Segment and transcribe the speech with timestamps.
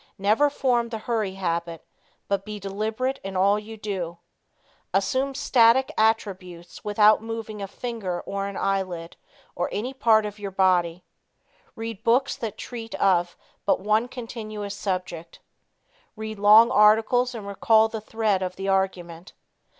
[0.17, 1.85] Never form the hurry habit,
[2.27, 4.17] but be deliberate in all you do.
[4.95, 9.15] Assume static attitudes without moving a finger or an eyelid,
[9.55, 11.03] or any part of your body.
[11.75, 15.39] Read books that treat of but one continuous subject.
[16.15, 19.33] Read long articles and recall the thread of the argument.